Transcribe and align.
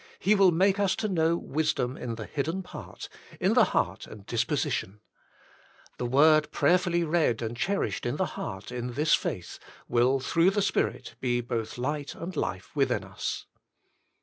He 0.17 0.33
will 0.33 0.49
make 0.51 0.79
us 0.79 0.95
to 0.95 1.07
know 1.07 1.35
wisdom 1.37 1.95
in 1.95 2.15
the 2.15 2.25
hidden 2.25 2.63
part, 2.63 3.07
in 3.39 3.53
the 3.53 3.65
heart 3.65 4.07
and 4.07 4.25
disposition. 4.25 4.99
The 5.99 6.05
The 6.05 6.09
Bible 6.09 6.17
Student 6.17 6.23
99 6.23 6.23
word 6.23 6.51
prayerfully 6.51 7.03
read 7.03 7.41
and 7.43 7.55
cherished 7.55 8.05
in 8.07 8.15
the 8.15 8.25
heart 8.25 8.71
in 8.71 8.93
this 8.93 9.13
faith, 9.13 9.59
will 9.87 10.19
through 10.19 10.49
the 10.49 10.63
Spirit, 10.63 11.13
be 11.19 11.39
both 11.39 11.77
light 11.77 12.15
and 12.15 12.35
life 12.35 12.75
within 12.75 13.03
us. 13.03 13.45